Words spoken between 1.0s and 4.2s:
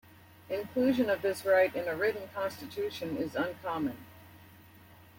of this right in a written constitution is uncommon.